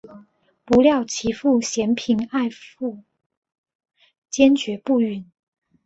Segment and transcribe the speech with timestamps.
[0.65, 3.03] 不料其父嫌贫爱富
[4.31, 5.29] 坚决不允。